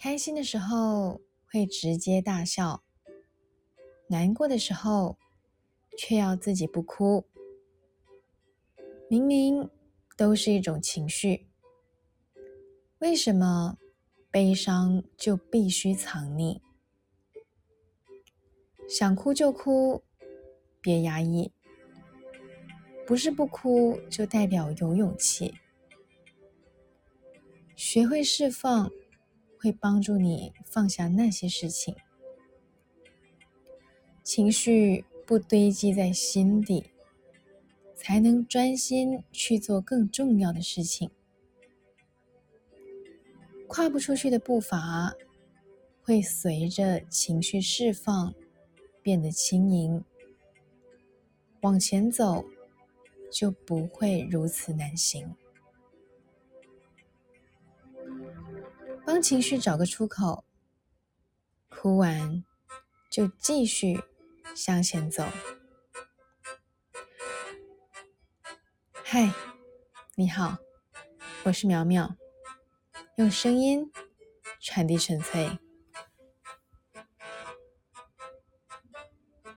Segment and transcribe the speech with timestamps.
[0.00, 2.84] 开心的时候会直接大笑，
[4.06, 5.18] 难过的时候
[5.96, 7.26] 却要自己不哭。
[9.10, 9.68] 明明
[10.16, 11.48] 都是一种情绪，
[13.00, 13.76] 为什么
[14.30, 16.60] 悲伤就必须藏匿？
[18.88, 20.04] 想哭就哭，
[20.80, 21.50] 别压抑。
[23.04, 25.54] 不是不哭就代表有勇气。
[27.74, 28.90] 学会释放，
[29.58, 31.96] 会帮助你放下那些事情，
[34.22, 36.92] 情绪不堆积在心底，
[37.96, 41.10] 才能专心去做更重要的事情。
[43.66, 45.14] 跨不出去的步伐，
[46.00, 48.34] 会随着情绪释放
[49.02, 50.02] 变得轻盈，
[51.60, 52.44] 往前走
[53.30, 55.34] 就不会如此难行。
[59.04, 60.44] 帮情绪找个出口，
[61.68, 62.44] 哭完
[63.10, 64.02] 就继续
[64.54, 65.26] 向前走。
[69.02, 69.32] 嗨，
[70.16, 70.58] 你好，
[71.44, 72.16] 我是苗苗，
[73.16, 73.90] 用声音
[74.60, 75.58] 传递纯粹。